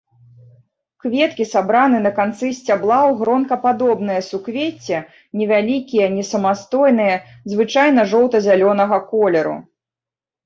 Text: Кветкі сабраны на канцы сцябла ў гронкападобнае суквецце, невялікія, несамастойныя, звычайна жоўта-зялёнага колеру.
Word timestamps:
Кветкі 1.01 1.43
сабраны 1.47 1.97
на 2.05 2.11
канцы 2.19 2.47
сцябла 2.59 2.95
ў 3.09 3.19
гронкападобнае 3.19 4.15
суквецце, 4.29 4.97
невялікія, 5.41 6.07
несамастойныя, 6.15 7.21
звычайна 7.53 8.01
жоўта-зялёнага 8.15 8.97
колеру. 9.13 9.55